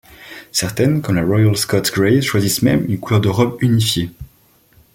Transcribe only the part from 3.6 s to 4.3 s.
unifiée.